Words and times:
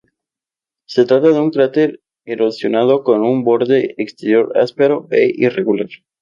Se 0.87 1.05
trata 1.05 1.27
de 1.27 1.39
un 1.39 1.51
cráter 1.51 2.01
erosionado 2.25 3.03
con 3.03 3.21
un 3.21 3.43
borde 3.43 3.93
exterior 3.99 4.51
áspero 4.57 5.07
e 5.11 5.31
irregular. 5.35 5.89